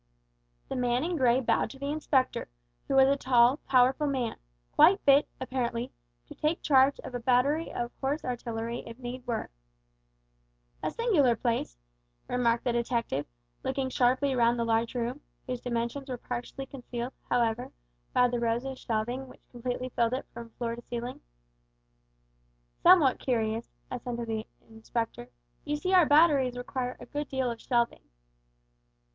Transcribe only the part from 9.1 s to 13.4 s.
were. "A singular place," remarked the detective,